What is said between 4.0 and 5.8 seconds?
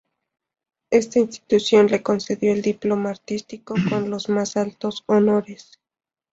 los más altos honores.